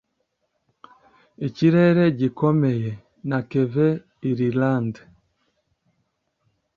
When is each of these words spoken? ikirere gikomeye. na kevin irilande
ikirere 1.47 2.03
gikomeye. 2.19 2.91
na 3.29 3.37
kevin 3.49 3.95
irilande 4.29 5.01